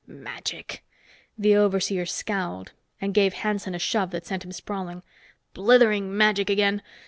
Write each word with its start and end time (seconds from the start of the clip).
"Magic!" 0.07 0.83
The 1.37 1.55
overseer 1.55 2.07
scowled 2.07 2.71
and 2.99 3.13
gave 3.13 3.33
Hanson 3.35 3.75
a 3.75 3.77
shove 3.77 4.09
that 4.09 4.25
sent 4.25 4.43
him 4.43 4.51
sprawling. 4.51 5.03
"Blithering 5.53 6.17
magic 6.17 6.49
again! 6.49 6.81